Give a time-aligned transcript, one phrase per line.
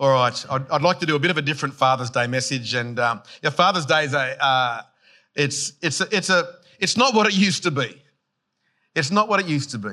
[0.00, 2.72] All right, I'd, I'd, like to do a bit of a different Father's Day message,
[2.72, 4.80] and um, yeah, Father's Day is a, uh,
[5.34, 8.00] it's it's a, it's a it's not what it used to be.
[8.94, 9.92] It's not what it used to be.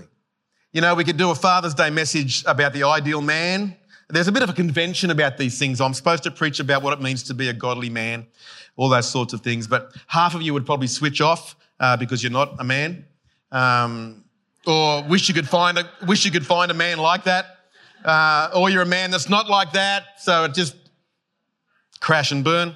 [0.71, 3.75] You know, we could do a Father's Day message about the ideal man.
[4.07, 5.81] There's a bit of a convention about these things.
[5.81, 8.27] I'm supposed to preach about what it means to be a godly man,
[8.77, 9.67] all those sorts of things.
[9.67, 13.05] But half of you would probably switch off uh, because you're not a man,
[13.51, 14.23] um,
[14.65, 17.56] or wish you could find a wish you could find a man like that
[18.05, 20.75] uh, or you're a man that's not like that, so it just
[21.99, 22.75] crash and burn.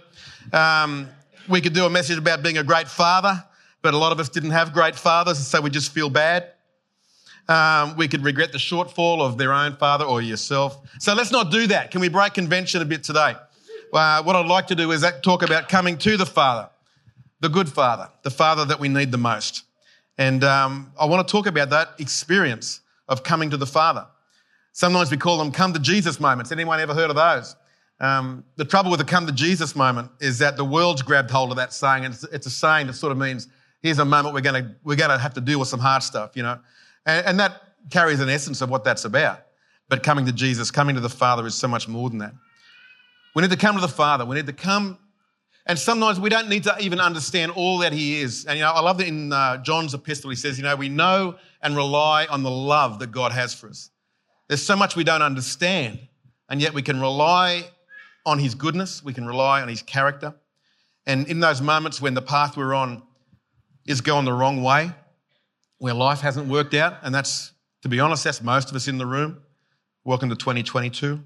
[0.52, 1.08] Um,
[1.48, 3.44] we could do a message about being a great father,
[3.82, 6.52] but a lot of us didn't have great fathers, so we just feel bad.
[7.48, 10.78] Um, we could regret the shortfall of their own father or yourself.
[11.00, 11.92] So let's not do that.
[11.92, 13.36] Can we break convention a bit today?
[13.92, 16.70] Uh, what I'd like to do is talk about coming to the Father,
[17.42, 19.64] the good Father, the Father that we need the most.
[20.18, 24.06] And um, I want to talk about that experience of coming to the Father.
[24.74, 26.52] Sometimes we call them come to Jesus moments.
[26.52, 27.56] Anyone ever heard of those?
[28.00, 31.52] Um, the trouble with the come to Jesus moment is that the world's grabbed hold
[31.52, 33.48] of that saying, and it's, it's a saying that sort of means
[33.82, 36.42] here's a moment we're going we're to have to deal with some hard stuff, you
[36.42, 36.58] know,
[37.06, 37.62] and, and that
[37.92, 39.42] carries an essence of what that's about.
[39.88, 42.34] But coming to Jesus, coming to the Father, is so much more than that.
[43.36, 44.26] We need to come to the Father.
[44.26, 44.98] We need to come,
[45.68, 48.46] and sometimes we don't need to even understand all that He is.
[48.46, 50.90] And you know, I love that in uh, John's epistle he says, you know, we
[50.90, 53.92] know and rely on the love that God has for us.
[54.52, 55.98] There's so much we don't understand,
[56.50, 57.70] and yet we can rely
[58.26, 60.36] on His goodness, we can rely on His character.
[61.08, 63.02] And in those moments when the path we're on
[63.86, 64.92] is going the wrong way,
[65.78, 68.98] where life hasn't worked out, and that's, to be honest, that's most of us in
[68.98, 69.42] the room.
[70.04, 71.24] Welcome to 2022.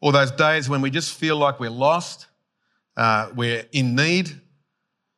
[0.00, 2.28] Or those days when we just feel like we're lost,
[2.96, 4.40] uh, we're in need,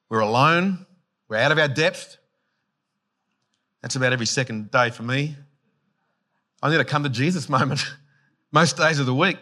[0.08, 0.86] we're alone,
[1.28, 2.16] we're out of our depth.
[3.82, 5.36] That's about every second day for me.
[6.62, 7.84] I need a come to Jesus moment
[8.52, 9.38] most days of the week.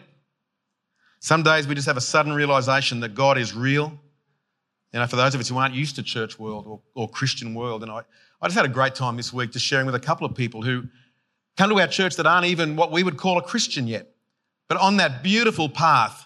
[1.19, 3.93] Some days we just have a sudden realization that God is real.
[4.93, 7.53] You know, for those of us who aren't used to church world or, or Christian
[7.55, 8.01] world, and I,
[8.41, 10.61] I just had a great time this week just sharing with a couple of people
[10.61, 10.83] who
[11.57, 14.11] come to our church that aren't even what we would call a Christian yet,
[14.67, 16.24] but on that beautiful path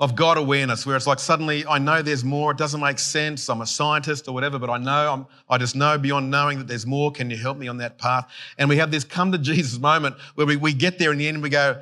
[0.00, 2.50] of God awareness, where it's like suddenly I know there's more.
[2.50, 3.48] It doesn't make sense.
[3.48, 6.66] I'm a scientist or whatever, but I know I'm, I just know beyond knowing that
[6.66, 7.12] there's more.
[7.12, 8.28] Can you help me on that path?
[8.58, 11.28] And we have this come to Jesus moment where we, we get there in the
[11.28, 11.80] end and we go,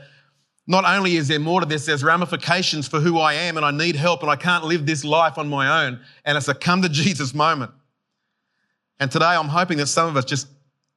[0.67, 3.71] not only is there more to this, there's ramifications for who I am and I
[3.71, 6.01] need help and I can't live this life on my own.
[6.25, 7.73] And it's a come to Jesus moment.
[8.99, 10.47] And today I'm hoping that some of us just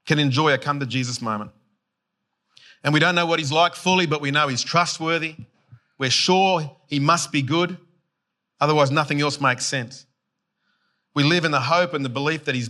[0.06, 1.52] can enjoy a come to Jesus moment.
[2.84, 5.36] And we don't know what he's like fully, but we know he's trustworthy.
[5.98, 7.78] We're sure he must be good,
[8.60, 10.06] otherwise, nothing else makes sense.
[11.16, 12.70] We live in the hope and the belief that he's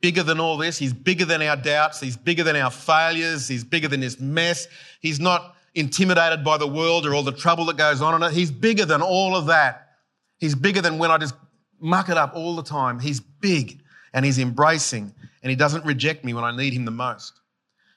[0.00, 0.78] bigger than all this.
[0.78, 2.00] He's bigger than our doubts.
[2.00, 3.48] He's bigger than our failures.
[3.48, 4.68] He's bigger than this mess.
[5.00, 8.32] He's not intimidated by the world or all the trouble that goes on in it.
[8.32, 9.88] He's bigger than all of that.
[10.38, 11.34] He's bigger than when I just
[11.80, 12.98] muck it up all the time.
[12.98, 13.80] He's big
[14.12, 17.40] and he's embracing and he doesn't reject me when I need him the most.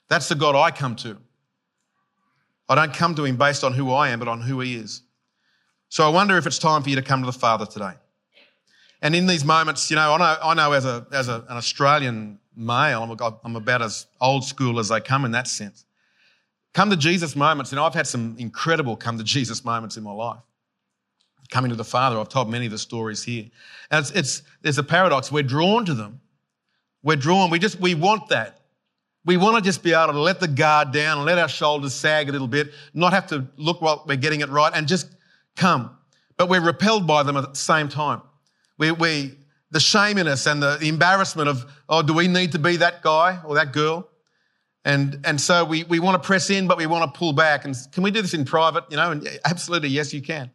[0.10, 1.18] That's the God I come to.
[2.70, 5.02] I don't come to him based on who I am, but on who he is.
[5.90, 7.94] So I wonder if it's time for you to come to the Father today.
[9.02, 11.58] And in these moments, you know, I know, I know as, a, as a, an
[11.58, 15.86] Australian male, I'm, I'm about as old school as they come in that sense.
[16.74, 20.04] Come to Jesus moments, you know, I've had some incredible come to Jesus moments in
[20.04, 20.40] my life.
[21.52, 23.52] Coming to the Father, I've told many of the stories here.
[23.92, 25.32] And it's, it's, there's a paradox.
[25.32, 26.22] We're drawn to them.
[27.04, 27.52] We're drawn.
[27.52, 28.62] We just, we want that.
[29.26, 31.94] We want to just be able to let the guard down and let our shoulders
[31.94, 35.08] sag a little bit, not have to look while we're getting it right and just
[35.56, 35.98] come.
[36.36, 38.22] But we're repelled by them at the same time.
[38.78, 39.38] We, we,
[39.72, 43.02] the shame in us and the, embarrassment of, oh, do we need to be that
[43.02, 44.10] guy or that girl?
[44.86, 47.64] And, and so we, we want to press in, but we want to pull back.
[47.64, 48.84] And can we do this in private?
[48.90, 50.52] You know, and absolutely, yes, you can.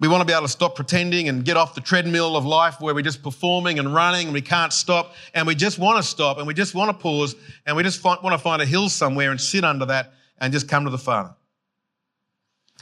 [0.00, 2.80] We want to be able to stop pretending and get off the treadmill of life
[2.80, 5.14] where we're just performing and running and we can't stop.
[5.34, 7.36] And we just want to stop and we just want to pause
[7.66, 10.68] and we just want to find a hill somewhere and sit under that and just
[10.68, 11.34] come to the Father.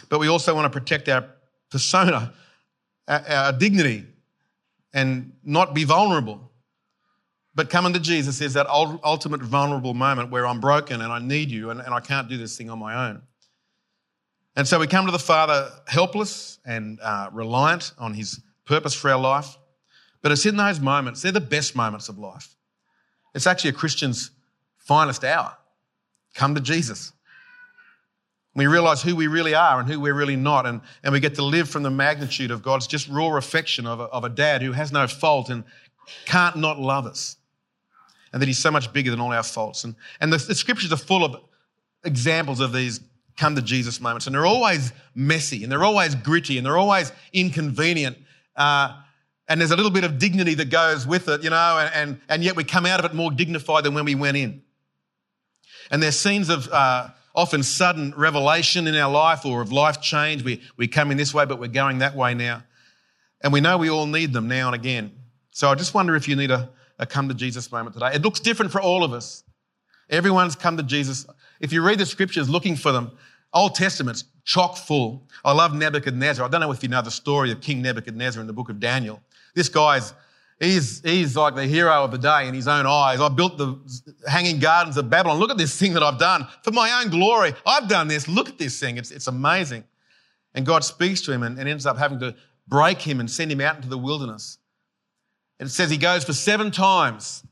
[0.09, 1.27] But we also want to protect our
[1.71, 2.33] persona,
[3.09, 4.07] our, dignity,
[4.95, 6.53] and not be vulnerable.
[7.55, 11.51] But coming to Jesus is that ultimate vulnerable moment where I'm broken and I need
[11.51, 13.23] you and, I can't do this thing on my own.
[14.59, 19.09] And so we come to the Father helpless and uh, reliant on His purpose for
[19.09, 19.57] our life.
[20.21, 22.57] But it's in those moments, they're the best moments of life.
[23.37, 24.33] It's actually a Christian's
[24.79, 25.57] finest hour.
[26.35, 27.13] Come to Jesus.
[28.57, 31.37] We realize who we really are and who we're really not, and, and we get
[31.37, 34.63] to live from the magnitude of God's just raw affection of a, of a dad
[34.63, 35.63] who has no fault and
[36.25, 37.37] can't not love us.
[38.33, 39.85] And that he's so much bigger than all our faults.
[39.85, 41.37] And, and the, the scriptures are full of
[42.05, 43.01] examples of these
[43.39, 44.27] come to Jesus moments.
[44.27, 48.19] And they're always messy and they're always gritty and they're always inconvenient.
[48.57, 49.01] Uh,
[49.49, 52.21] and there's a little bit of dignity that goes with it, you know, and, and,
[52.29, 54.63] and, yet we come out of it more dignified than when we went in.
[55.91, 60.43] And there's scenes of uh, often sudden revelation in our life or of life change.
[60.43, 62.65] We, we come in this way, but we're going that way now.
[63.43, 65.13] And we know we all need them now and again.
[65.53, 66.69] So I just wonder if you need a,
[66.99, 68.11] a come to Jesus moment today.
[68.13, 69.45] It looks different for all of us.
[70.11, 71.27] Everyone's come to Jesus.
[71.61, 73.13] If you read the scriptures looking for them,
[73.53, 75.27] Old Testament's chock full.
[75.45, 76.45] I love Nebuchadnezzar.
[76.45, 78.81] I don't know if you know the story of King Nebuchadnezzar in the book of
[78.81, 79.21] Daniel.
[79.55, 80.15] This guy's,
[80.61, 83.21] he's, he's like the hero of the day in his own eyes.
[83.21, 83.79] I built the
[84.27, 85.39] hanging gardens of Babylon.
[85.39, 87.55] Look at this thing that I've done for my own glory.
[87.67, 88.29] I've done this.
[88.29, 88.97] Look at this thing.
[88.97, 89.85] It's, it's amazing.
[90.55, 92.35] And God speaks to him and, and ends up having to
[92.67, 94.59] break him and send him out into the wilderness.
[95.61, 97.43] And it says he goes for seven times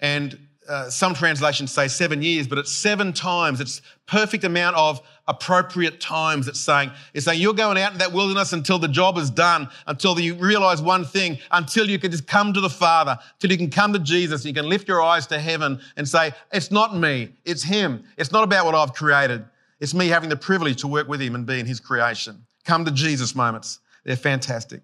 [0.00, 3.60] and uh, some translations say seven years, but it's seven times.
[3.60, 6.48] It's perfect amount of appropriate times.
[6.48, 9.68] It's saying, it's saying you're going out in that wilderness until the job is done,
[9.86, 13.56] until you realize one thing, until you can just come to the Father, till you
[13.56, 14.42] can come to Jesus.
[14.42, 18.04] and You can lift your eyes to heaven and say, it's not me, it's Him.
[18.16, 19.44] It's not about what I've created.
[19.80, 22.44] It's me having the privilege to work with Him and be in His creation.
[22.64, 23.80] Come to Jesus moments.
[24.04, 24.82] They're fantastic.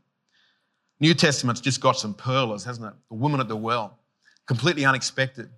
[1.00, 2.92] New Testament's just got some pearlers, hasn't it?
[3.08, 3.98] The woman at the well,
[4.46, 5.48] completely unexpected.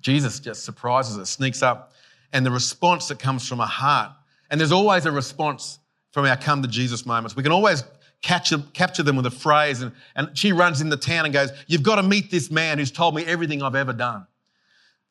[0.00, 1.92] Jesus just surprises us, sneaks up,
[2.32, 4.12] and the response that comes from a heart.
[4.50, 5.78] And there's always a response
[6.12, 7.36] from our come to Jesus moments.
[7.36, 7.84] We can always
[8.22, 9.82] capture, capture them with a phrase.
[9.82, 12.78] And, and she runs in the town and goes, You've got to meet this man
[12.78, 14.26] who's told me everything I've ever done.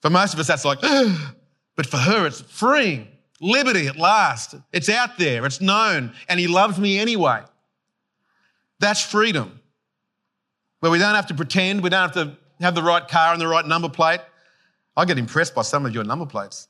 [0.02, 0.80] For most of us, that's like,
[1.76, 3.08] but for her, it's freeing.
[3.42, 4.56] Liberty at last.
[4.74, 7.42] It's out there, it's known, and he loves me anyway.
[8.80, 9.60] That's freedom.
[10.80, 13.42] Where we don't have to pretend, we don't have to have the right car and
[13.42, 14.22] the right number plate.
[14.96, 16.69] I get impressed by some of your number plates.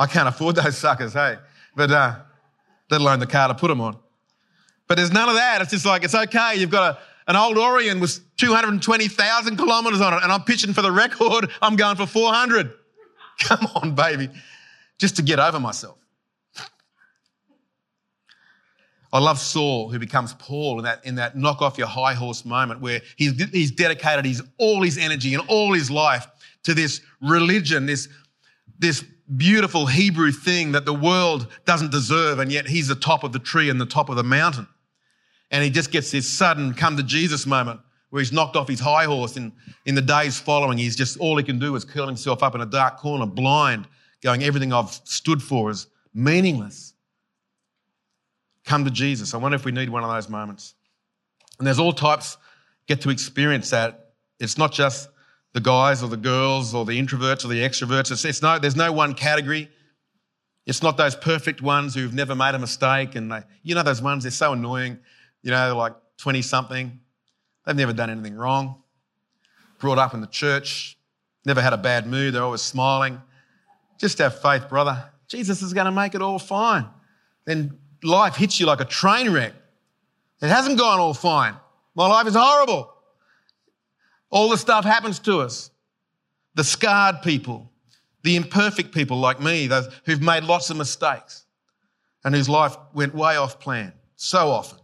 [0.00, 1.36] I can't afford those suckers, hey.
[1.76, 2.16] But uh,
[2.90, 3.98] let alone the car to put them on.
[4.88, 5.60] But there's none of that.
[5.60, 6.56] It's just like, it's okay.
[6.56, 10.80] You've got a, an old Orion with 220,000 kilometres on it, and I'm pitching for
[10.80, 11.50] the record.
[11.62, 12.72] I'm going for 400.
[13.40, 14.30] Come on, baby.
[14.98, 15.98] Just to get over myself.
[19.12, 22.46] I love Saul, who becomes Paul in that, in that knock off your high horse
[22.46, 26.26] moment where he's, he's dedicated his, all his energy and all his life
[26.62, 28.08] to this religion, this,
[28.78, 29.04] this
[29.36, 33.38] beautiful Hebrew thing that the world doesn't deserve, and yet he's the top of the
[33.38, 34.66] tree and the top of the mountain.
[35.50, 37.80] And he just gets this sudden come to Jesus moment
[38.10, 39.52] where he's knocked off his high horse and
[39.86, 42.60] in the days following, he's just all he can do is curl himself up in
[42.60, 43.86] a dark corner, blind,
[44.22, 46.94] going, everything I've stood for is meaningless.
[48.64, 49.32] Come to Jesus.
[49.32, 50.74] I wonder if we need one of those moments.
[51.58, 52.36] And there's all types
[52.86, 54.12] get to experience that.
[54.40, 55.08] It's not just
[55.52, 58.10] the guys or the girls or the introverts or the extroverts.
[58.12, 59.68] It's, it's no, there's no one category.
[60.66, 63.14] It's not those perfect ones who've never made a mistake.
[63.14, 64.98] And they, you know, those ones, they're so annoying.
[65.42, 67.00] You know, like 20 something.
[67.66, 68.82] They've never done anything wrong.
[69.78, 70.96] Brought up in the church.
[71.44, 72.34] Never had a bad mood.
[72.34, 73.20] They're always smiling.
[73.98, 75.10] Just have faith, brother.
[75.26, 76.86] Jesus is going to make it all fine.
[77.44, 79.54] Then life hits you like a train wreck.
[80.42, 81.54] It hasn't gone all fine.
[81.94, 82.92] My life is horrible.
[84.30, 85.70] All the stuff happens to us.
[86.54, 87.70] The scarred people,
[88.22, 91.44] the imperfect people like me, those who've made lots of mistakes
[92.24, 94.78] and whose life went way off plan so often.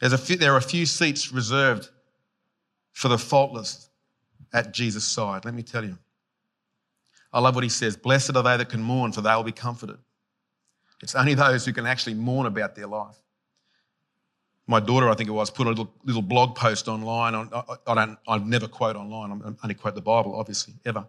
[0.00, 1.88] Few, there are a few seats reserved
[2.92, 3.90] for the faultless
[4.52, 5.44] at Jesus' side.
[5.44, 5.98] Let me tell you.
[7.32, 9.52] I love what he says Blessed are they that can mourn, for they will be
[9.52, 9.98] comforted.
[11.02, 13.16] It's only those who can actually mourn about their life
[14.66, 17.34] my daughter, I think it was, put a little, little blog post online.
[17.34, 19.30] On, I, I, don't, I never quote online.
[19.44, 21.06] I only quote the Bible, obviously, ever.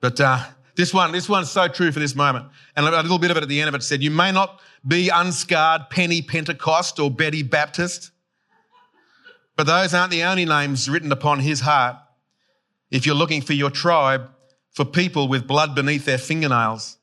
[0.00, 0.44] But uh,
[0.76, 2.46] this one, this one's so true for this moment.
[2.76, 4.60] And a little bit of it at the end of it said, "You may not
[4.86, 8.10] be unscarred Penny Pentecost or Betty Baptist,
[9.56, 11.96] but those aren't the only names written upon His heart.
[12.90, 14.30] If you're looking for your tribe,
[14.70, 16.98] for people with blood beneath their fingernails,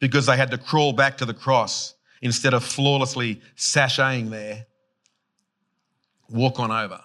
[0.00, 4.66] because they had to crawl back to the cross instead of flawlessly sashaying there."
[6.32, 7.00] Walk on over.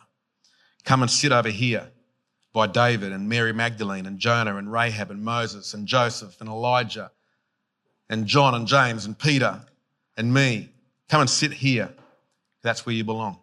[0.84, 1.92] Come and sit over here
[2.54, 7.12] by David and Mary Magdalene and Jonah and Rahab and Moses and Joseph and Elijah
[8.10, 9.62] and John and James and Peter
[10.16, 10.72] and me.
[11.10, 11.94] Come and sit here.
[12.64, 13.40] That's where you belong.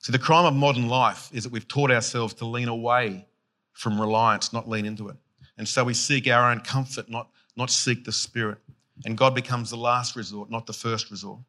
[0.00, 3.26] See, the crime of modern life is that we've taught ourselves to lean away
[3.72, 5.16] from reliance, not lean into it.
[5.56, 8.58] And so we seek our own comfort, not, not seek the Spirit.
[9.04, 11.40] And God becomes the last resort, not the first resort.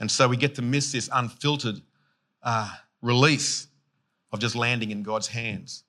[0.00, 1.80] And so we get to miss this unfiltered
[2.42, 2.70] uh,
[3.02, 3.68] release
[4.32, 5.84] of just landing in God's hands,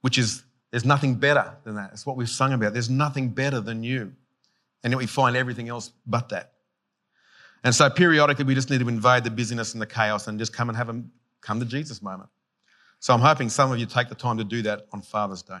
[0.00, 1.90] which is There's nothing better than that.
[1.92, 2.72] It's what we've sung about.
[2.72, 4.12] There's nothing better than you.
[4.82, 6.54] And yet we find everything else but that.
[7.62, 10.52] And so periodically we just need to invade the busyness and the chaos and just
[10.52, 11.00] come and have a
[11.42, 12.28] come to Jesus moment.
[12.98, 15.60] So I'm hoping some of you take the time to do that on Father's Day.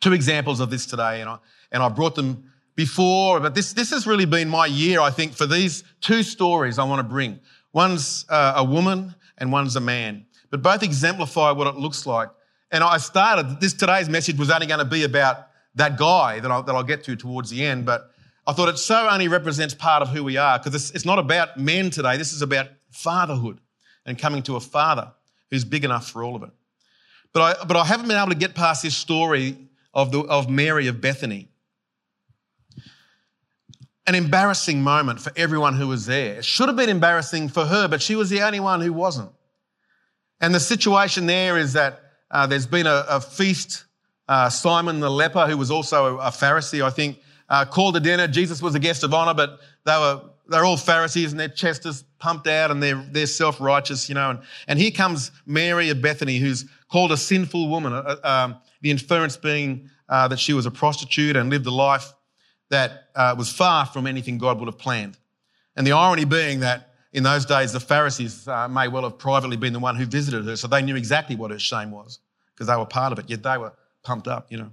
[0.00, 1.38] Two examples of this today, and I,
[1.72, 5.32] and I brought them before, but this, this has really been my year, I think,
[5.32, 7.40] for these two stories I want to bring.
[7.72, 12.28] One's uh, a woman and one's a man, but both exemplify what it looks like.
[12.70, 16.50] And I started, this today's message was only going to be about that guy that
[16.50, 18.10] I'll, that I'll get to towards the end, but
[18.46, 21.18] I thought it so only represents part of who we are because it's, it's not
[21.18, 22.16] about men today.
[22.16, 23.58] This is about fatherhood
[24.04, 25.12] and coming to a father
[25.50, 26.50] who's big enough for all of it.
[27.32, 29.56] But I, but I haven't been able to get past this story
[29.92, 31.48] of, the, of Mary of Bethany.
[34.06, 36.36] An embarrassing moment for everyone who was there.
[36.36, 39.30] It should have been embarrassing for her, but she was the only one who wasn't.
[40.40, 43.84] And the situation there is that uh, there's been a, a feast.
[44.28, 48.00] Uh, Simon the leper, who was also a, a Pharisee, I think, uh, called a
[48.00, 48.26] dinner.
[48.26, 51.86] Jesus was a guest of honor, but they were they're all Pharisees and their chest
[51.86, 54.30] is pumped out and they're, they're self-righteous, you know.
[54.30, 58.90] And, and here comes Mary of Bethany, who's called a sinful woman, uh, um, the
[58.90, 62.12] inference being uh, that she was a prostitute and lived a life
[62.70, 65.16] that uh, was far from anything God would have planned.
[65.76, 69.56] And the irony being that in those days, the Pharisees uh, may well have privately
[69.56, 72.18] been the one who visited her, so they knew exactly what her shame was
[72.54, 74.70] because they were part of it, yet they were pumped up, you know.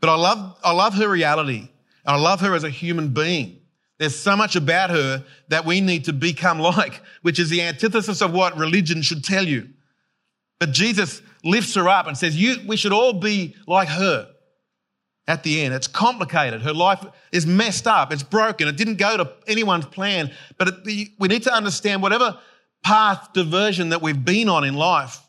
[0.00, 1.68] But I love, I love her reality.
[2.04, 3.60] And I love her as a human being.
[3.98, 8.22] There's so much about her that we need to become like, which is the antithesis
[8.22, 9.68] of what religion should tell you.
[10.58, 14.28] But Jesus lifts her up and says, you, we should all be like her
[15.28, 15.74] at the end.
[15.74, 16.62] It's complicated.
[16.62, 18.12] Her life is messed up.
[18.12, 18.66] It's broken.
[18.66, 20.32] It didn't go to anyone's plan.
[20.56, 22.38] But it, we need to understand whatever
[22.82, 25.20] path diversion that we've been on in life,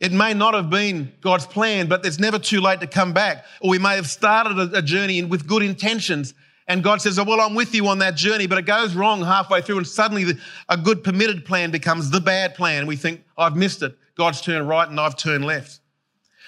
[0.00, 3.46] it may not have been God's plan, but it's never too late to come back.
[3.60, 6.34] Or we may have started a, journey with good intentions.
[6.68, 9.22] And God says, oh, well, I'm with you on that journey, but it goes wrong
[9.22, 9.78] halfway through.
[9.78, 10.38] And suddenly the,
[10.68, 12.86] a good permitted plan becomes the bad plan.
[12.86, 13.96] We think, I've missed it.
[14.14, 15.80] God's turned right and I've turned left.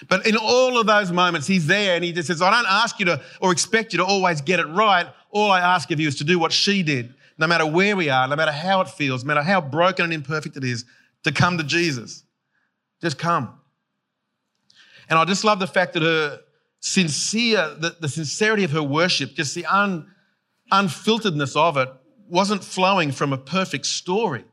[0.09, 2.99] But in all of those moments, he's there and he just says, I don't ask
[2.99, 5.07] you to or expect you to always get it right.
[5.30, 8.09] All I ask of you is to do what she did, no matter where we
[8.09, 10.85] are, no matter how it feels, no matter how broken and imperfect it is,
[11.25, 12.25] to come to Jesus.
[13.02, 13.61] Just come.
[15.09, 16.40] And I just love the fact that her
[16.80, 20.11] sincere, the, the sincerity of her worship, just the un,
[20.73, 21.88] unfilteredness of it,
[22.28, 24.45] wasn't flowing from a perfect story.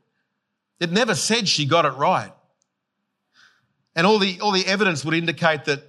[0.80, 2.32] It never said she got it right.
[3.98, 5.82] And all the, all the evidence would indicate that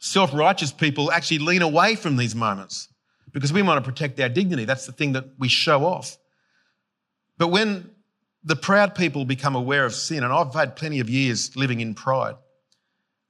[0.00, 2.88] self righteous people actually lean away from these moments
[3.30, 4.64] because we want to protect our dignity.
[4.64, 6.18] That's the thing that we show off.
[7.38, 7.88] But when
[8.42, 11.94] the proud people become aware of sin, and I've had plenty of years living in
[11.94, 12.34] pride,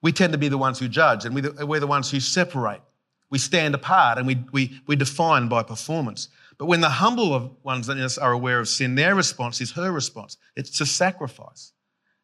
[0.00, 2.80] we tend to be the ones who judge and we're the ones who separate.
[3.28, 6.28] We stand apart and we, we, we define by performance.
[6.56, 9.92] But when the humble ones in us are aware of sin, their response is her
[9.92, 10.38] response.
[10.56, 11.74] It's to sacrifice,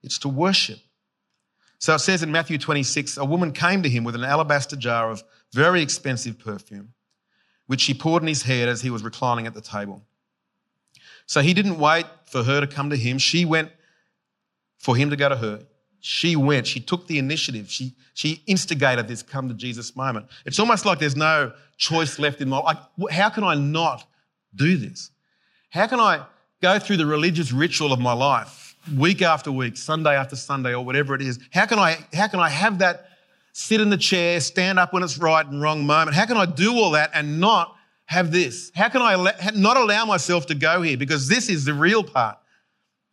[0.02, 0.78] it's to worship.
[1.78, 5.11] So it says in Matthew 26 a woman came to him with an alabaster jar
[5.11, 6.92] of very expensive perfume,
[7.66, 10.02] which she poured in his head as he was reclining at the table.
[11.26, 13.18] So he didn't wait for her to come to him.
[13.18, 13.70] She went
[14.78, 15.61] for him to go to her.
[16.00, 16.66] She went.
[16.66, 17.70] She took the initiative.
[17.70, 20.26] She, she instigated this come to Jesus moment.
[20.47, 22.78] It's almost like there's no choice left in my life.
[23.11, 24.06] How can I not
[24.54, 25.11] do this?
[25.70, 26.25] How can I
[26.62, 30.85] go through the religious ritual of my life week after week, Sunday after Sunday, or
[30.85, 31.38] whatever it is?
[31.52, 33.09] How can I, how can I have that
[33.52, 36.16] sit in the chair, stand up when it's right and wrong moment?
[36.16, 37.75] How can I do all that and not
[38.07, 38.71] have this?
[38.75, 40.97] How can I not allow myself to go here?
[40.97, 42.38] Because this is the real part.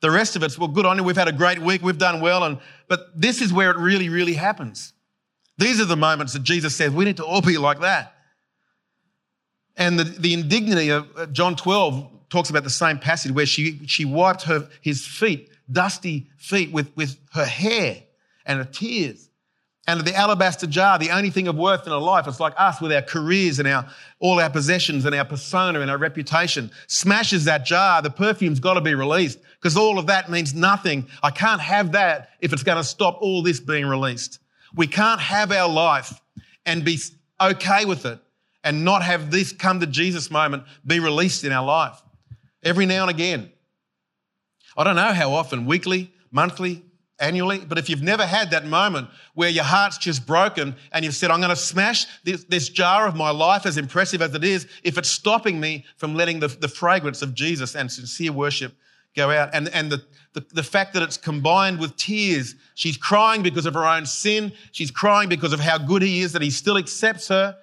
[0.01, 1.03] The rest of it's, well, good on you.
[1.03, 1.81] We've had a great week.
[1.81, 2.43] We've done well.
[2.43, 4.93] And, but this is where it really, really happens.
[5.57, 8.13] These are the moments that Jesus says we need to all be like that.
[9.77, 13.85] And the, the indignity of uh, John 12 talks about the same passage where she,
[13.87, 18.03] she wiped her, his feet, dusty feet, with, with her hair
[18.45, 19.29] and her tears.
[19.87, 22.81] And the alabaster jar, the only thing of worth in her life, it's like us
[22.81, 23.87] with our careers and our,
[24.19, 28.01] all our possessions and our persona and our reputation, smashes that jar.
[28.01, 31.07] The perfume's got to be released because all of that means nothing.
[31.21, 34.39] I can't have that if it's going to stop all this being released.
[34.75, 36.19] We can't have our life
[36.65, 36.99] and be
[37.39, 38.19] okay with it
[38.63, 42.01] and not have this come to Jesus moment be released in our life
[42.63, 43.51] every now and again.
[44.77, 46.83] I don't know how often, weekly, monthly,
[47.19, 47.59] annually.
[47.59, 51.31] But if you've never had that moment where your heart's just broken and you've said,
[51.31, 54.67] I'm going to smash this, this, jar of my life, as impressive as it is,
[54.83, 58.73] if it's stopping me from letting the, the fragrance of Jesus and sincere worship
[59.15, 59.49] go out.
[59.53, 60.03] And, and the,
[60.33, 62.55] the, the fact that it's combined with tears.
[62.75, 64.51] She's crying because of her own sin.
[64.71, 67.57] She's crying because of how good he is, that he still accepts her.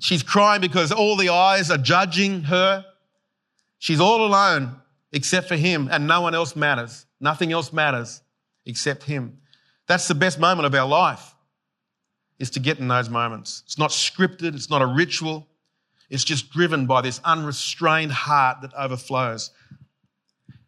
[0.00, 2.84] She's crying because all the eyes are judging her.
[3.78, 4.80] She's all alone
[5.12, 7.06] except for him, and no one else matters.
[7.20, 8.22] Nothing else matters
[8.66, 9.38] except him.
[9.86, 11.34] That's the best moment of our life,
[12.38, 13.62] is to get in those moments.
[13.66, 15.46] It's not scripted, it's not a ritual.
[16.10, 19.50] It's just driven by this unrestrained heart that overflows.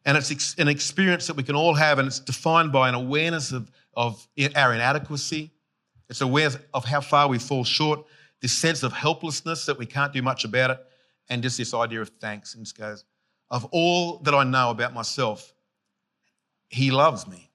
[0.05, 3.53] And it's an experience that we can all have, and it's defined by an awareness
[3.53, 5.51] of, of our inadequacy.
[6.09, 8.05] It's aware of how far we fall short,
[8.41, 10.81] this sense of helplessness that we can't do much about it,
[11.29, 12.55] and just this idea of thanks.
[12.55, 13.05] And just goes,
[13.51, 15.53] of all that I know about myself,
[16.69, 17.51] He loves me.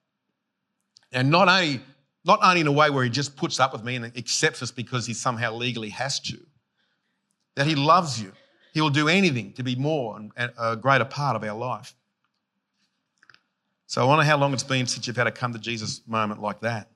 [1.12, 1.80] And not only,
[2.24, 4.70] not only in a way where He just puts up with me and accepts us
[4.70, 6.38] because He somehow legally has to,
[7.54, 8.32] that He loves you.
[8.74, 11.94] He will do anything to be more and a greater part of our life.
[13.86, 16.42] So I wonder how long it's been since you've had a come to Jesus moment
[16.42, 16.90] like that.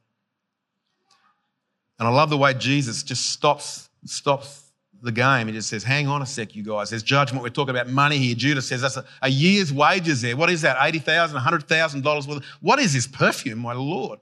[1.99, 4.70] And I love the way Jesus just stops, stops
[5.03, 5.47] the game.
[5.47, 6.91] He just says, hang on a sec, you guys.
[6.91, 7.43] There's judgment.
[7.43, 8.35] We're talking about money here.
[8.35, 10.37] Judas says that's a, a year's wages there.
[10.37, 10.77] What is that?
[10.77, 12.45] $80,000, $100,000 worth.
[12.61, 14.21] What is this perfume, my Lord?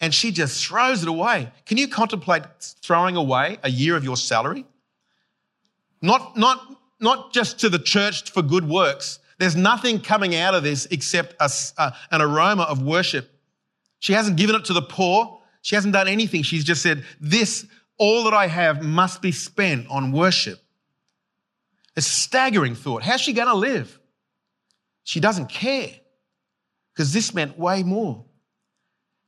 [0.00, 1.50] And she just throws it away.
[1.64, 2.44] Can you contemplate
[2.82, 4.66] throwing away a year of your salary?
[6.02, 6.60] Not, not,
[7.00, 9.18] not just to the church for good works.
[9.38, 13.30] There's nothing coming out of this except a, a, an aroma of worship.
[13.98, 15.40] She hasn't given it to the poor.
[15.62, 16.42] She hasn't done anything.
[16.42, 17.66] She's just said, This
[17.98, 20.60] all that I have must be spent on worship.
[21.96, 23.02] A staggering thought.
[23.02, 23.98] How's she going to live?
[25.04, 25.90] She doesn't care
[26.92, 28.24] because this meant way more.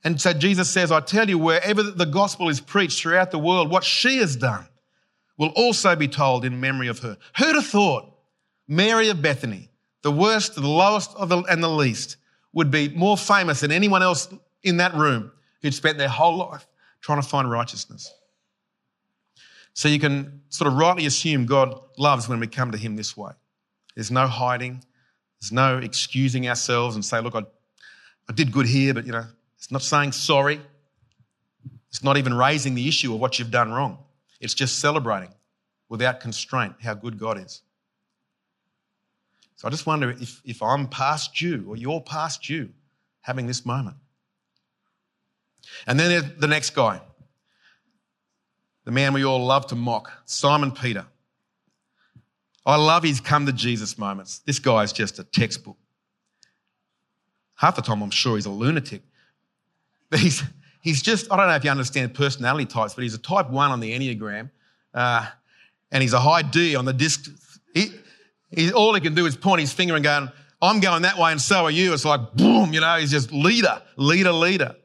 [0.05, 3.71] And so Jesus says, I tell you, wherever the gospel is preached throughout the world,
[3.71, 4.67] what she has done
[5.37, 7.17] will also be told in memory of her.
[7.37, 8.13] Who'd have thought
[8.67, 9.71] Mary of Bethany,
[10.03, 12.17] the worst, the lowest, the, and the least,
[12.53, 14.29] would be more famous than anyone else
[14.63, 16.67] in that room who'd spent their whole life
[17.01, 18.13] trying to find righteousness?
[19.79, 23.17] So you can sort of rightly assume God loves when we come to Him this
[23.17, 23.31] way.
[23.95, 24.83] There's no hiding,
[25.41, 27.45] there's no excusing ourselves and say, look, I,
[28.29, 29.25] I did good here, but you know,
[29.57, 30.61] it's not saying sorry.
[31.91, 33.99] It's not even raising the issue of what you've done wrong.
[34.41, 35.33] It's just celebrating
[35.89, 37.63] without constraint how good God is.
[39.55, 42.71] So I just wonder if, if I'm past you or you're past you
[43.21, 43.97] having this moment.
[45.87, 47.01] And then the next guy
[48.89, 51.05] the man we all love to mock, Simon Peter.
[52.65, 54.39] I love his come to Jesus moments.
[54.47, 55.77] This guy is just a textbook.
[57.57, 59.03] Half the time, I'm sure he's a lunatic.
[60.09, 60.43] But he's,
[60.81, 63.71] he's just, I don't know if you understand personality types, but he's a type one
[63.71, 64.49] on the Enneagram.
[64.95, 65.27] Uh,
[65.93, 67.29] and he's a high D on the disc.
[67.75, 67.91] He,
[68.51, 70.29] he, all he can do is point his finger and go,
[70.63, 71.93] I'm going that way and so are you.
[71.93, 74.77] It's like, boom, you know, he's just leader, leader, leader.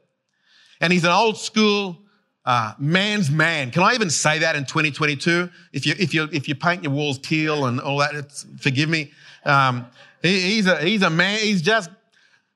[0.82, 2.03] And he's an old school
[2.44, 3.70] uh, man's man.
[3.70, 5.50] Can I even say that in 2022?
[5.72, 9.12] If you if you if you paint your walls teal and all that, forgive me.
[9.44, 9.86] Um,
[10.22, 11.38] he, he's a he's a man.
[11.38, 11.90] He's just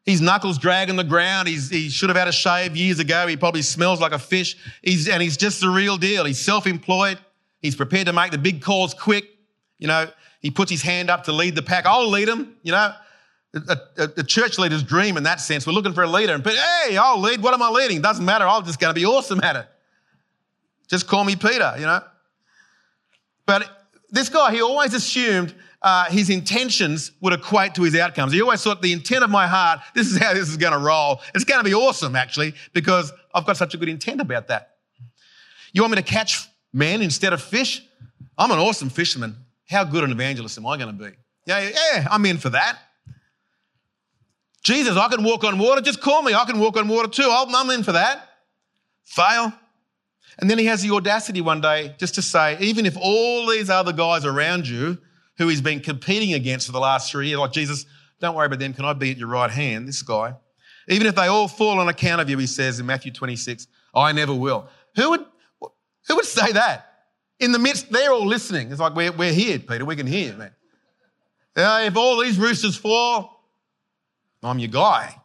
[0.08, 1.48] his knuckles dragging the ground.
[1.48, 3.26] He's, he should have had a shave years ago.
[3.26, 4.56] He probably smells like a fish.
[4.82, 6.24] He's, and he's just the real deal.
[6.24, 7.18] He's self-employed.
[7.60, 9.26] He's prepared to make the big calls quick.
[9.78, 10.08] You know,
[10.40, 11.84] he puts his hand up to lead the pack.
[11.84, 12.56] I'll lead him.
[12.62, 12.94] You know,
[13.54, 15.66] a, a, a, church leader's dream in that sense.
[15.66, 16.38] We're looking for a leader.
[16.38, 17.42] But hey, I'll lead.
[17.42, 18.00] What am I leading?
[18.00, 18.46] Doesn't matter.
[18.46, 19.66] I'm just going to be awesome at it.
[20.88, 22.00] Just call me Peter, you know.
[23.46, 23.68] But
[24.10, 28.32] this guy, he always assumed uh, his intentions would equate to his outcomes.
[28.32, 30.78] He always thought the intent of my heart, this is how this is going to
[30.78, 31.20] roll.
[31.34, 34.76] It's going to be awesome, actually, because I've got such a good intent about that.
[35.72, 37.82] You want me to catch men instead of fish?
[38.36, 39.36] I'm an awesome fisherman.
[39.68, 41.10] How good an evangelist am I going to be?
[41.46, 42.78] Yeah, yeah, I'm in for that.
[44.62, 45.80] Jesus, I can walk on water.
[45.80, 46.34] Just call me.
[46.34, 47.28] I can walk on water too.
[47.30, 48.28] I'm in for that.
[49.04, 49.52] Fail.
[50.38, 53.70] And then he has the audacity one day just to say, even if all these
[53.70, 54.98] other guys around you
[55.36, 57.86] who he's been competing against for the last three years, like Jesus,
[58.20, 59.88] don't worry about them, can I be at your right hand?
[59.88, 60.34] This guy.
[60.88, 64.12] Even if they all fall on account of you, he says in Matthew 26, I
[64.12, 64.68] never will.
[64.96, 65.24] Who would,
[66.06, 66.86] who would say that?
[67.40, 68.70] In the midst, they're all listening.
[68.70, 70.52] It's like, we're, we're here, Peter, we can hear man.
[71.56, 73.44] Uh, if all these roosters fall,
[74.42, 75.20] I'm your guy.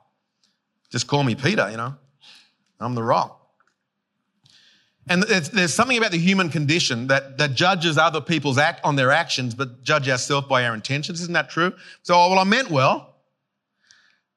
[0.89, 1.95] Just call me Peter, you know.
[2.79, 3.42] I'm the rock.
[5.09, 9.11] And there's something about the human condition that, that judges other people's act on their
[9.11, 11.19] actions, but judge ourselves by our intentions.
[11.21, 11.73] Isn't that true?
[12.03, 13.15] So, oh, well, I meant well.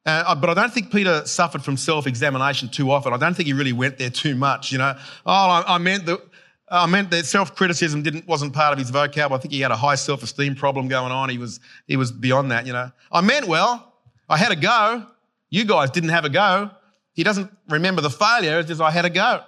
[0.04, 3.12] Uh, but I don't think Peter suffered from self-examination too often.
[3.12, 4.94] I don't think he really went there too much, you know.
[5.24, 6.20] Oh, I, I meant that,
[6.68, 9.32] I meant that self-criticism didn't wasn't part of his vocab.
[9.32, 11.28] I think he had a high self-esteem problem going on.
[11.28, 12.90] He was he was beyond that, you know.
[13.10, 13.94] I meant well.
[14.28, 15.06] I had a go.
[15.50, 16.70] You guys didn't have a go.
[17.12, 18.58] He doesn't remember the failure.
[18.58, 19.42] It's just I had a go.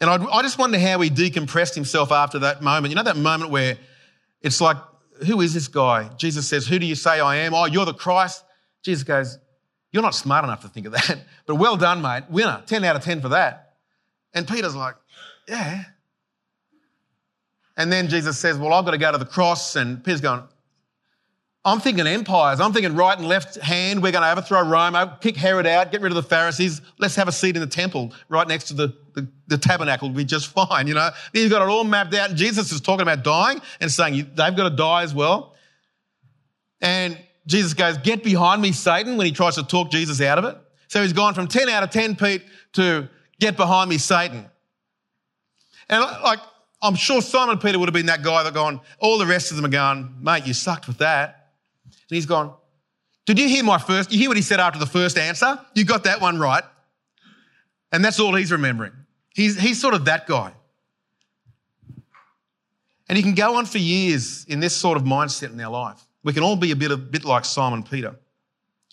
[0.00, 2.90] And I, I just wonder how he decompressed himself after that moment.
[2.90, 3.76] You know that moment where
[4.40, 4.76] it's like,
[5.26, 6.10] who is this guy?
[6.16, 8.42] Jesus says, "Who do you say I am?" Oh, you're the Christ.
[8.82, 9.38] Jesus goes,
[9.92, 12.24] "You're not smart enough to think of that, but well done, mate.
[12.30, 12.62] Winner.
[12.66, 13.74] Ten out of ten for that."
[14.32, 14.94] And Peter's like,
[15.48, 15.84] yeah.
[17.76, 19.76] And then Jesus says, Well, I've got to go to the cross.
[19.76, 20.42] And Peter's going,
[21.64, 22.60] I'm thinking empires.
[22.60, 24.02] I'm thinking right and left hand.
[24.02, 26.80] We're going to overthrow Rome, kick Herod out, get rid of the Pharisees.
[26.98, 30.08] Let's have a seat in the temple right next to the, the, the tabernacle.
[30.08, 31.10] We'll be just fine, you know.
[31.32, 32.34] He's got it all mapped out.
[32.34, 35.54] Jesus is talking about dying and saying they've got to die as well.
[36.80, 40.44] And Jesus goes, Get behind me, Satan, when he tries to talk Jesus out of
[40.44, 40.56] it.
[40.88, 44.46] So he's gone from 10 out of 10, Pete, to get behind me, Satan.
[45.88, 46.40] And like,
[46.82, 49.56] I'm sure Simon Peter would have been that guy that gone, all the rest of
[49.56, 51.52] them are going, mate, you sucked with that.
[51.84, 52.54] And he's gone,
[53.26, 55.60] did you hear my first, you hear what he said after the first answer?
[55.74, 56.64] You got that one right.
[57.92, 58.92] And that's all he's remembering.
[59.34, 60.52] He's, he's sort of that guy.
[63.08, 66.00] And he can go on for years in this sort of mindset in our life.
[66.22, 68.14] We can all be a bit, a bit like Simon Peter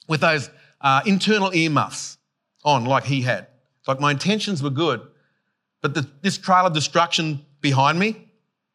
[0.08, 0.50] with those
[0.82, 2.18] uh, internal earmuffs
[2.64, 3.48] on, like he had.
[3.88, 5.02] Like my intentions were good,
[5.82, 8.30] but the, this trail of destruction behind me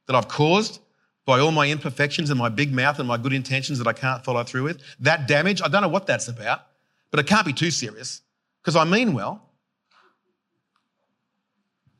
[0.07, 0.81] that I've caused
[1.25, 4.25] by all my imperfections and my big mouth and my good intentions that I can't
[4.25, 6.67] follow through with, that damage, I don't know what that's about,
[7.11, 8.23] but it can't be too serious
[8.61, 9.49] because I mean well.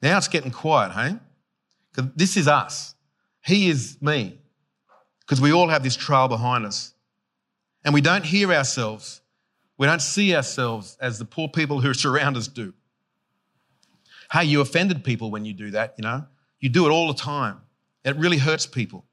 [0.03, 1.17] Now it's getting quiet, hey?
[1.95, 2.95] Because this is us.
[3.45, 4.39] He is me.
[5.21, 6.93] Because we all have this trail behind us.
[7.85, 9.21] And we don't hear ourselves.
[9.79, 12.75] We don't see ourselves as the poor people who surround us do.
[14.33, 16.25] Hey, you offended people when you do that, you know?
[16.59, 17.61] You do it all the time.
[18.05, 19.05] It really hurts people.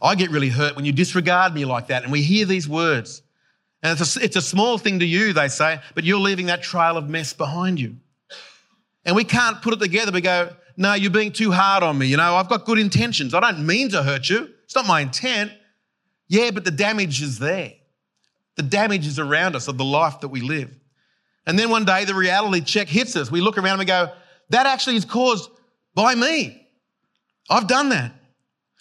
[0.00, 3.22] I get really hurt when you disregard me like that and we hear these words.
[3.82, 6.62] And it's a, it's a small thing to you, they say, but you're leaving that
[6.62, 7.96] trail of mess behind you.
[9.08, 10.12] And we can't put it together.
[10.12, 12.08] We go, no, you're being too hard on me.
[12.08, 13.32] You know, I've got good intentions.
[13.32, 14.50] I don't mean to hurt you.
[14.64, 15.50] It's not my intent.
[16.28, 17.72] Yeah, but the damage is there.
[18.56, 20.70] The damage is around us of the life that we live.
[21.46, 23.30] And then one day the reality check hits us.
[23.30, 24.12] We look around and we go,
[24.50, 25.50] that actually is caused
[25.94, 26.68] by me.
[27.48, 28.12] I've done that.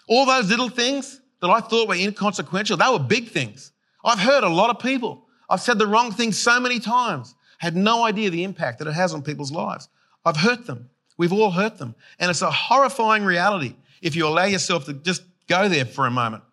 [0.09, 3.71] All those little things that I thought were inconsequential, they were big things.
[4.03, 5.25] I've hurt a lot of people.
[5.49, 8.93] I've said the wrong thing so many times, had no idea the impact that it
[8.93, 9.87] has on people's lives.
[10.27, 10.89] I've hurt them.
[11.17, 11.95] We've all hurt them.
[12.19, 16.11] And it's a horrifying reality if you allow yourself to just go there for a
[16.11, 16.43] moment.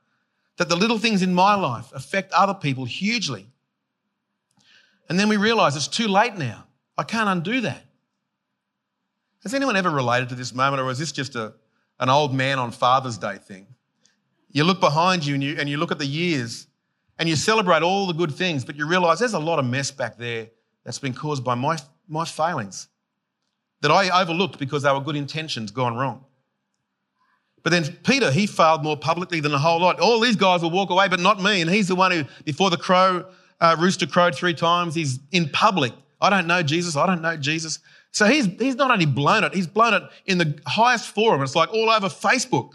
[0.57, 3.47] That the little things in my life affect other people hugely.
[5.09, 6.65] And then we realize it's too late now.
[6.97, 7.85] I can't undo that.
[9.43, 11.53] Has anyone ever related to this moment, or is this just a,
[11.99, 13.67] an old man on Father's Day thing?
[14.53, 16.69] You look behind you and, you and you look at the years
[17.19, 19.91] and you celebrate all the good things, but you realize there's a lot of mess
[19.91, 20.49] back there
[20.85, 21.77] that's been caused by my,
[22.09, 22.89] my failings
[23.83, 26.25] that I overlooked because they were good intentions gone wrong.
[27.63, 29.99] But then Peter, he failed more publicly than a whole lot.
[29.99, 31.63] All these guys will walk away, but not me.
[31.63, 33.25] And he's the one who, before the crow,
[33.61, 35.93] uh, rooster crowed three times, he's in public.
[36.21, 36.97] I don't know Jesus.
[36.97, 37.79] I don't know Jesus.
[38.13, 41.43] So he's, he's not only blown it, he's blown it in the highest forum.
[41.43, 42.73] It's like all over Facebook.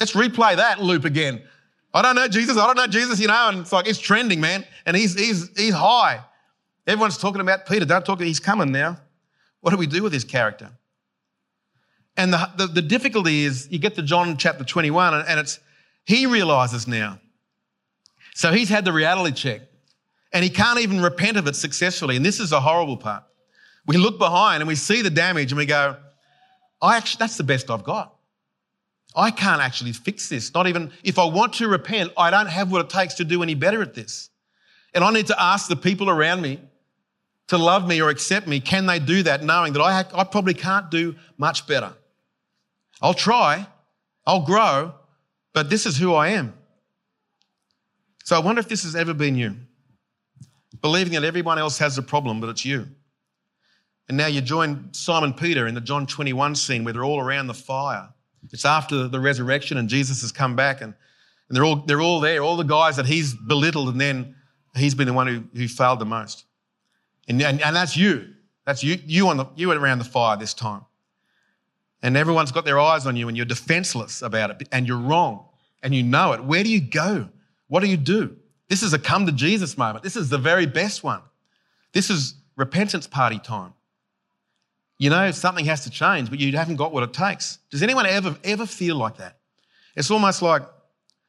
[0.00, 1.42] Let's replay that loop again.
[1.94, 4.40] I don't know Jesus, I don't know Jesus, you know, and it's like it's trending,
[4.40, 4.66] man.
[4.84, 6.20] And he's he's he's high.
[6.86, 7.86] Everyone's talking about Peter.
[7.86, 8.98] Don't talk, he's coming now.
[9.66, 10.70] What do we do with his character?
[12.16, 15.58] And the, the, the difficulty is you get to John chapter 21, and, and it's
[16.04, 17.18] he realizes now.
[18.36, 19.62] So he's had the reality check,
[20.32, 22.14] and he can't even repent of it successfully.
[22.14, 23.24] And this is a horrible part
[23.86, 25.96] we look behind and we see the damage and we go,
[26.82, 28.14] I actually, that's the best I've got.
[29.14, 30.52] I can't actually fix this.
[30.52, 33.42] Not even if I want to repent, I don't have what it takes to do
[33.42, 34.28] any better at this.
[34.92, 36.60] And I need to ask the people around me
[37.48, 38.60] to love me or accept me.
[38.60, 41.92] Can they do that knowing that I, I probably can't do much better?
[43.00, 43.66] I'll try,
[44.26, 44.94] I'll grow,
[45.52, 46.54] but this is who I am.
[48.24, 49.56] So I wonder if this has ever been you.
[50.82, 52.88] Believing that everyone else has a problem, but it's you.
[54.08, 57.46] And now you join Simon Peter in the John 21 scene where they're all around
[57.46, 58.08] the fire.
[58.52, 60.94] It's after the resurrection and Jesus has come back and,
[61.48, 64.36] and they're, all, they're all there, all the guys that he's belittled and then
[64.76, 66.44] he's been the one who, who failed the most.
[67.28, 68.34] And, and, and that's you.
[68.64, 70.84] That's you, you, on the, you around the fire this time.
[72.02, 75.46] And everyone's got their eyes on you and you're defenseless about it and you're wrong
[75.82, 76.44] and you know it.
[76.44, 77.28] Where do you go?
[77.68, 78.36] What do you do?
[78.68, 80.02] This is a come to Jesus moment.
[80.02, 81.20] This is the very best one.
[81.92, 83.72] This is repentance party time.
[84.98, 87.58] You know something has to change, but you haven't got what it takes.
[87.70, 89.38] Does anyone ever, ever feel like that?
[89.94, 90.62] It's almost like,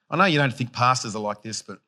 [0.10, 1.80] I know you don't think pastors are like this, but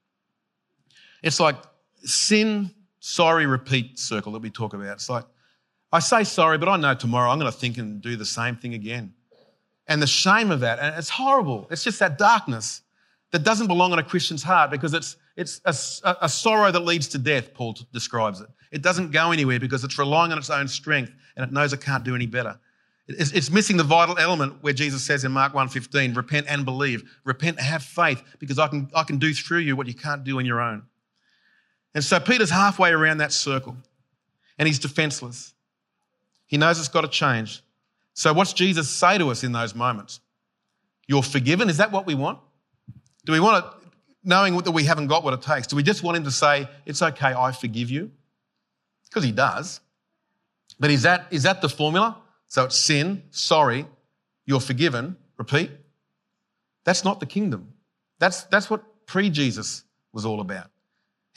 [1.24, 1.56] it's like
[2.04, 4.94] sin, sorry, repeat circle that we talk about.
[4.94, 5.26] It's like,
[5.92, 8.56] I say sorry, but I know tomorrow I'm going to think and do the same
[8.56, 9.14] thing again.
[9.88, 11.68] And the shame of that, and it's horrible.
[11.72, 12.82] It's just that darkness
[13.32, 17.08] that doesn't belong in a Christian's heart because it's, it's a, a, sorrow that leads
[17.10, 18.48] to death, Paul describes it.
[18.72, 21.82] It doesn't go anywhere because it's relying on its own strength and it knows it
[21.82, 22.60] can't do any better.
[23.08, 27.18] It's, it's missing the vital element where Jesus says in Mark 1.15, repent and believe.
[27.24, 30.24] Repent and have faith because I can, I can do through you what you can't
[30.24, 30.84] do on your own.
[31.94, 33.76] And so Peter's halfway around that circle
[34.58, 35.54] and he's defenseless.
[36.46, 37.64] He knows it's got to change.
[38.14, 40.20] So what's Jesus say to us in those moments?
[41.08, 41.70] You're forgiven?
[41.70, 42.40] Is that what we want?
[43.26, 43.72] Do we want it
[44.24, 45.68] knowing that we haven't got what it takes?
[45.68, 48.12] Do we just want him to say, It's okay, I forgive you?
[49.06, 49.80] Because he does.
[50.80, 52.18] But is that, is that the formula?
[52.48, 53.86] So it's sin, sorry,
[54.46, 55.72] you're forgiven, repeat.
[56.84, 57.74] That's not the kingdom.
[58.18, 60.72] That's, that's what pre Jesus was all about.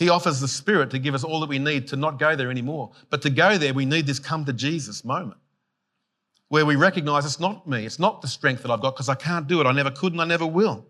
[0.03, 2.51] He offers the Spirit to give us all that we need to not go there
[2.51, 2.91] anymore.
[3.09, 5.39] But to go there, we need this come to Jesus moment
[6.49, 9.15] where we recognize it's not me, it's not the strength that I've got because I
[9.15, 9.67] can't do it.
[9.67, 10.85] I never could and I never will.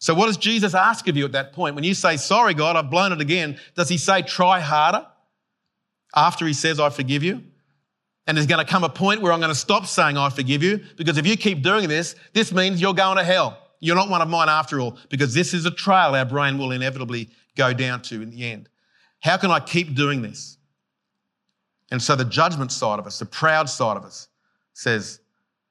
[0.00, 1.76] So, what does Jesus ask of you at that point?
[1.76, 5.06] When you say, Sorry, God, I've blown it again, does he say, Try harder
[6.16, 7.40] after he says, I forgive you?
[8.26, 10.62] And there's going to come a point where I'm going to stop saying, I forgive
[10.64, 13.58] you, because if you keep doing this, this means you're going to hell.
[13.78, 16.72] You're not one of mine after all, because this is a trail our brain will
[16.72, 18.68] inevitably go down to in the end.
[19.20, 20.58] How can I keep doing this?
[21.90, 24.28] And so the judgment side of us, the proud side of us,
[24.72, 25.20] says,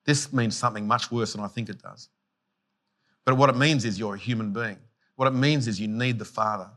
[0.05, 2.09] This means something much worse than I think it does.
[3.25, 4.77] But what it means is you're a human being.
[5.15, 6.69] What it means is you need the Father.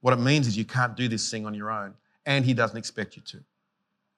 [0.00, 1.94] What it means is you can't do this thing on your own,
[2.26, 3.40] and He doesn't expect you to.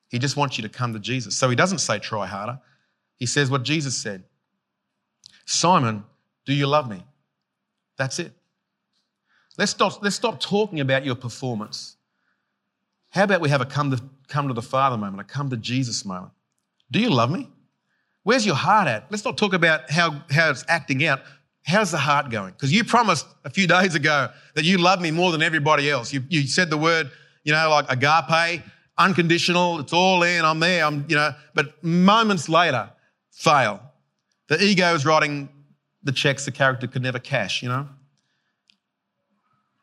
[0.09, 1.37] He just wants you to come to Jesus.
[1.37, 2.61] So He doesn't say, Try harder.
[3.17, 4.25] He says what Jesus said
[5.47, 6.05] Simon,
[6.45, 7.03] do you love me?
[7.97, 8.33] That's it.
[9.59, 11.97] Let's stop, let's stop talking about your performance.
[13.11, 15.57] How about we have a come to, come to the Father moment, a come to
[15.57, 16.33] Jesus moment?
[16.91, 17.51] Do you love me?
[18.23, 19.07] Where's your heart at?
[19.11, 21.21] Let's not talk about how, how it's acting out.
[21.65, 22.53] How's the heart going?
[22.53, 26.13] Because you promised a few days ago that you love me more than everybody else.
[26.13, 27.11] You, you said the word,
[27.45, 28.63] you know, like agape,
[28.99, 32.91] unconditional, it's all in, I'm there, I'm, you know, but moments later,
[33.31, 33.81] fail.
[34.49, 35.49] The ego is writing
[36.03, 37.89] the checks the character could never cash, you know?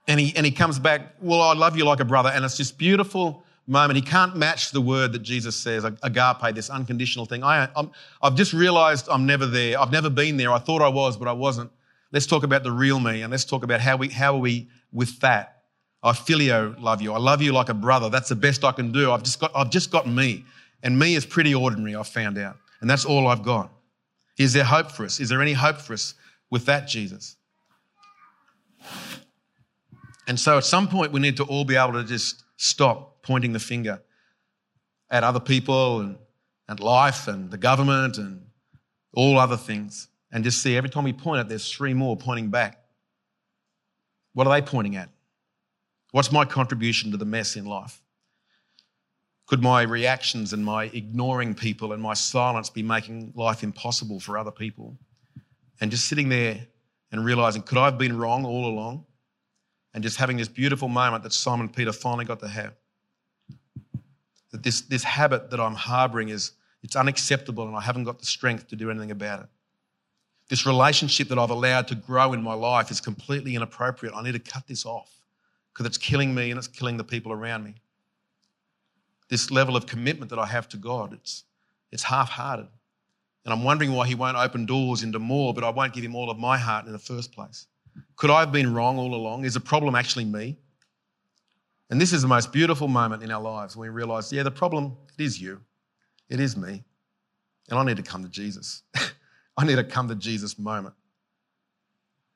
[0.08, 2.30] And he, and he comes back, well, I love you like a brother.
[2.30, 3.96] And it's this beautiful moment.
[3.96, 7.44] He can't match the word that Jesus says, agape, this unconditional thing.
[7.44, 7.88] I, i
[8.22, 9.80] have just realized I'm never there.
[9.80, 10.52] I've never been there.
[10.52, 11.72] I thought I was, but I wasn't.
[12.12, 14.68] Let's talk about the real me and let's talk about how, we, how are we
[14.92, 15.64] with that.
[16.04, 17.14] I phileo love you.
[17.14, 18.10] I love you like a brother.
[18.10, 19.12] That's the best I can do.
[19.12, 20.44] I've just got, I've just got me.
[20.84, 22.58] And me is pretty ordinary, I've found out.
[22.82, 23.72] And that's all I've got.
[24.38, 25.22] Is there hope for us?
[25.22, 26.16] Is there any hope for us
[26.50, 27.38] with that, Jesus?
[30.28, 33.54] And so at some point, we need to all be able to just stop pointing
[33.54, 34.02] the finger
[35.10, 36.18] at other people and,
[36.68, 38.46] and life and the government and
[39.14, 42.50] all other things and just see every time we point at, there's three more pointing
[42.50, 42.84] back.
[44.34, 45.10] What are they pointing at?
[46.12, 48.02] What's my contribution to the mess in life?
[49.46, 54.38] Could my reactions and my ignoring people and my silence be making life impossible for
[54.38, 54.98] other people?
[55.80, 56.66] And just sitting there
[57.12, 59.06] and realizing, could I have been wrong all along?
[59.94, 62.74] And just having this beautiful moment that Simon Peter finally got to have.
[64.52, 66.52] That this, this habit that I'm harboring is
[66.84, 69.48] it's unacceptable and I haven't got the strength to do anything about it.
[70.50, 74.14] This relationship that I've allowed to grow in my life is completely inappropriate.
[74.14, 75.12] I need to cut this off
[75.72, 77.76] because it's killing me and it's killing the people around me.
[79.30, 81.44] This level of commitment that I have to God, it's,
[81.92, 82.68] it's half hearted.
[83.46, 86.16] And I'm wondering why He won't open doors into more, but I won't give Him
[86.16, 87.66] all of my heart in the first place.
[88.16, 89.46] Could I have been wrong all along?
[89.46, 90.58] Is the problem actually me?
[91.90, 94.52] And this is the most beautiful moment in our lives when we realize, yeah, the
[94.52, 95.62] problem, it is you.
[96.30, 96.84] It is me.
[97.70, 98.84] And I need to come to Jesus.
[99.58, 100.96] I need to come to Jesus moment.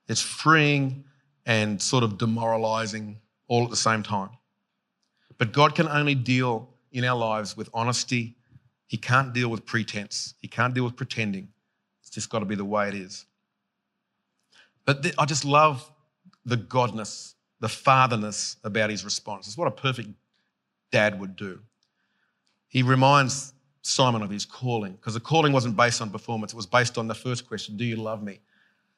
[0.08, 1.04] It's freeing
[1.46, 4.30] and sort of demoralizing all at the same time.
[5.38, 8.36] But God can only deal in our lives with honesty.
[8.88, 10.34] He can't deal with pretense.
[10.40, 11.50] He can't deal with pretending.
[12.02, 13.26] It's just got to be the way it is.
[14.88, 15.88] But th- I just love
[16.46, 19.46] the godness, the fatherness about his response.
[19.46, 20.10] It's what a perfect
[20.92, 21.60] dad would do.
[22.68, 26.66] He reminds Simon of his calling because the calling wasn't based on performance, it was
[26.66, 28.40] based on the first question Do you love me?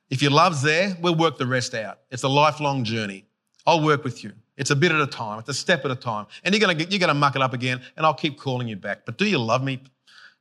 [0.10, 2.00] If your love's there, we'll work the rest out.
[2.10, 3.26] It's a lifelong journey.
[3.68, 4.32] I'll work with you.
[4.56, 6.28] It's a bit at a time, it's a step at a time.
[6.46, 8.70] And you're going to, you're going to muck it up again, and I'll keep calling
[8.70, 9.06] you back.
[9.06, 9.82] But do you love me?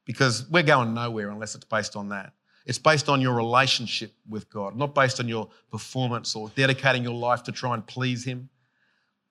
[0.09, 2.33] because we're going nowhere unless it's based on that.
[2.67, 7.15] It's based on your relationship with God, not based on your performance or dedicating your
[7.15, 8.49] life to try and please Him.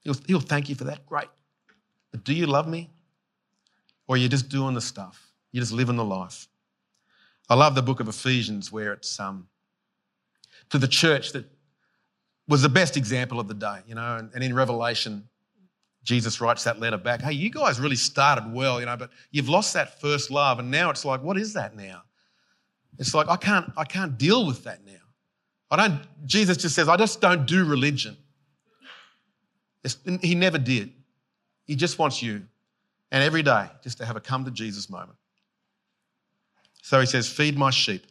[0.01, 1.05] He'll, he'll thank you for that.
[1.05, 1.27] Great.
[2.11, 2.89] But do you love me?
[4.07, 5.31] Or are you just doing the stuff?
[5.51, 6.47] You're just living the life.
[7.49, 9.47] I love the book of Ephesians where it's um,
[10.69, 11.45] to the church that
[12.47, 15.27] was the best example of the day, you know, and, and in Revelation,
[16.03, 17.21] Jesus writes that letter back.
[17.21, 20.71] Hey, you guys really started well, you know, but you've lost that first love, and
[20.71, 22.03] now it's like, what is that now?
[22.99, 24.93] It's like I can't, I can't deal with that now.
[25.69, 26.01] I don't.
[26.25, 28.17] Jesus just says, I just don't do religion.
[29.83, 30.91] It's, he never did.
[31.65, 32.43] He just wants you,
[33.11, 35.17] and every day, just to have a come to Jesus moment.
[36.81, 38.05] So he says, "Feed my sheep."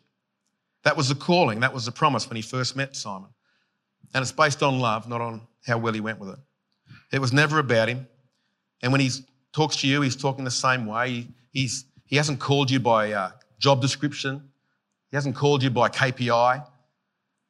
[0.85, 1.61] That was the calling.
[1.61, 3.31] That was the promise when he first met Simon,
[4.15, 6.39] and it's based on love, not on how well he went with it.
[7.13, 8.07] It was never about him.
[8.83, 9.11] And when he
[9.53, 11.27] talks to you, he's talking the same way.
[11.51, 14.51] He's, he hasn't called you by uh, job description.
[15.17, 16.63] He hasn't called you by KPI.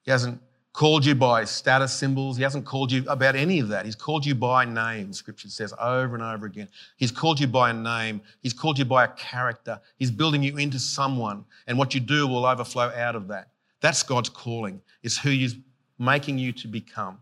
[0.05, 0.40] He hasn't
[0.72, 2.37] called you by status symbols.
[2.37, 3.85] He hasn't called you about any of that.
[3.85, 6.68] He's called you by name, scripture says over and over again.
[6.96, 8.20] He's called you by a name.
[8.40, 9.81] He's called you by a character.
[9.96, 13.48] He's building you into someone, and what you do will overflow out of that.
[13.81, 14.81] That's God's calling.
[15.02, 15.57] It's who He's
[15.98, 17.20] making you to become.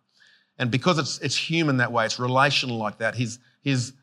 [0.58, 3.94] And because it's, it's human that way, it's relational like that, his, his,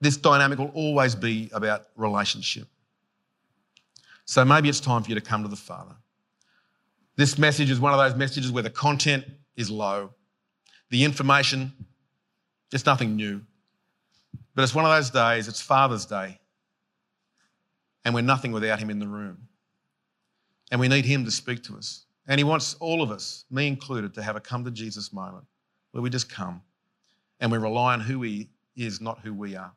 [0.00, 2.66] this dynamic will always be about relationship.
[4.24, 5.94] So maybe it's time for you to come to the Father.
[7.16, 9.24] This message is one of those messages where the content
[9.56, 10.14] is low,
[10.90, 11.72] the information,
[12.70, 13.42] just nothing new.
[14.54, 16.38] But it's one of those days, it's Father's Day,
[18.04, 19.48] and we're nothing without Him in the room.
[20.70, 22.06] And we need Him to speak to us.
[22.26, 25.44] And he wants all of us, me included, to have a come to Jesus moment
[25.90, 26.62] where we just come
[27.40, 29.72] and we rely on who he is, not who we are.